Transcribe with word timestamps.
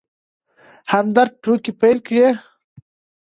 همدرد 0.91 1.31
ټوکې 1.43 1.71
پيل 1.79 1.97
کړې. 2.07 2.27